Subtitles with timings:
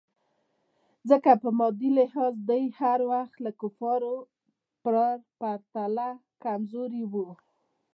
[1.09, 4.15] ځکه په مادي لحاظ دوی هر وخت د کفارو
[5.41, 6.09] پرتله
[6.43, 7.29] کمزوري وو.